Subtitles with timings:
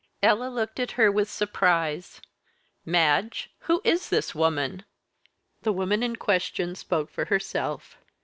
[0.23, 2.23] Ella looked at her with surprise.
[2.83, 3.51] "Madge!
[3.59, 4.83] who is this woman?"
[5.61, 7.99] The woman in question spoke for herself.